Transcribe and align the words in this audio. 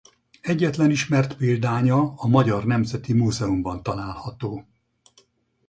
Egyetlen 0.41 0.89
ismert 0.89 1.35
példánya 1.37 2.13
a 2.15 2.27
Magyar 2.27 2.65
Nemzeti 2.65 3.13
Múzeumban 3.13 3.83
található. 3.83 4.67